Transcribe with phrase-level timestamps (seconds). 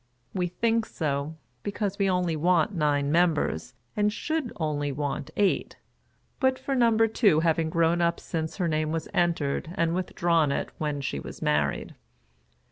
[0.33, 5.75] We think so, because we only want nine members, and should only want eight,
[6.39, 10.71] but for number two having grown up since her name was entered, and withdrawn it
[10.79, 11.93] when she was married.